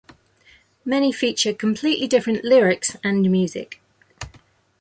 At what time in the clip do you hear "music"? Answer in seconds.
3.31-3.79